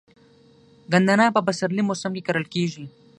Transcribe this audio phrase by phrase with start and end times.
[0.91, 2.85] ګندنه په پسرلي موسم کې کرل کیږي.